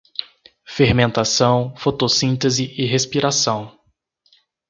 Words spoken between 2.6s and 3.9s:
e respiração